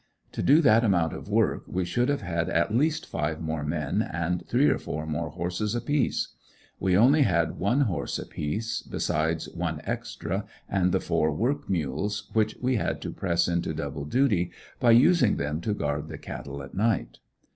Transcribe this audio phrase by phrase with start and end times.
[0.31, 4.01] To do that amount of work we should have had at least five more men,
[4.01, 6.29] and three or four more horses apiece.
[6.79, 12.57] We only had one horse apiece, besides one extra, and the four work mules, which
[12.59, 16.73] we had to press into double duty by using them to guard the cattle at
[16.73, 17.19] night.